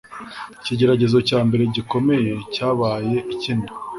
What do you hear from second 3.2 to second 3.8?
icy'inda,